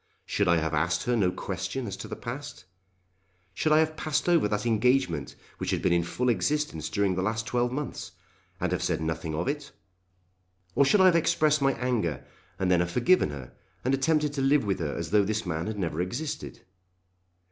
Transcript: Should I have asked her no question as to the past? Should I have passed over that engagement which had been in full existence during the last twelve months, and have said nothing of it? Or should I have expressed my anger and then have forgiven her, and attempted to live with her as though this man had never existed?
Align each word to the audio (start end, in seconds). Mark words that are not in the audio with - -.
Should 0.25 0.47
I 0.47 0.57
have 0.57 0.73
asked 0.73 1.03
her 1.03 1.15
no 1.15 1.29
question 1.29 1.85
as 1.85 1.95
to 1.97 2.07
the 2.07 2.15
past? 2.15 2.65
Should 3.53 3.71
I 3.71 3.77
have 3.77 3.95
passed 3.95 4.27
over 4.27 4.47
that 4.47 4.65
engagement 4.65 5.35
which 5.59 5.69
had 5.69 5.83
been 5.83 5.93
in 5.93 6.01
full 6.03 6.27
existence 6.27 6.89
during 6.89 7.13
the 7.13 7.21
last 7.21 7.45
twelve 7.45 7.71
months, 7.71 8.13
and 8.59 8.71
have 8.71 8.81
said 8.81 8.99
nothing 8.99 9.35
of 9.35 9.47
it? 9.47 9.71
Or 10.73 10.85
should 10.85 11.01
I 11.01 11.05
have 11.05 11.15
expressed 11.15 11.61
my 11.61 11.73
anger 11.73 12.25
and 12.57 12.71
then 12.71 12.79
have 12.79 12.89
forgiven 12.89 13.29
her, 13.29 13.53
and 13.85 13.93
attempted 13.93 14.33
to 14.33 14.41
live 14.41 14.65
with 14.65 14.79
her 14.79 14.95
as 14.97 15.11
though 15.11 15.23
this 15.23 15.45
man 15.45 15.67
had 15.67 15.77
never 15.77 16.01
existed? 16.01 16.61